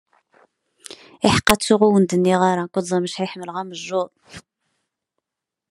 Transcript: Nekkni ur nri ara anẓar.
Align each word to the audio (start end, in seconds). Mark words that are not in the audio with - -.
Nekkni 1.23 1.75
ur 1.87 1.93
nri 2.01 2.33
ara 2.49 2.63
anẓar. 2.79 4.09